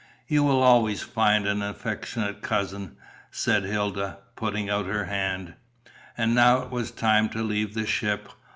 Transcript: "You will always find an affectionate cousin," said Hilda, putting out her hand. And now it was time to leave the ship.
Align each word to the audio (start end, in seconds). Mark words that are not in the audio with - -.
"You 0.27 0.41
will 0.41 0.63
always 0.63 1.03
find 1.03 1.45
an 1.47 1.61
affectionate 1.61 2.41
cousin," 2.41 2.97
said 3.29 3.65
Hilda, 3.65 4.17
putting 4.35 4.67
out 4.67 4.87
her 4.87 5.05
hand. 5.05 5.53
And 6.17 6.33
now 6.33 6.63
it 6.63 6.71
was 6.71 6.89
time 6.89 7.29
to 7.29 7.43
leave 7.43 7.75
the 7.75 7.85
ship. 7.85 8.27